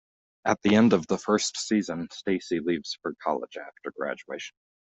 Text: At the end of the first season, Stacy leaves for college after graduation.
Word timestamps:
At 0.45 0.59
the 0.63 0.73
end 0.73 0.93
of 0.93 1.05
the 1.05 1.19
first 1.19 1.57
season, 1.57 2.07
Stacy 2.11 2.59
leaves 2.59 2.97
for 3.03 3.13
college 3.23 3.55
after 3.55 3.91
graduation. 3.91 4.57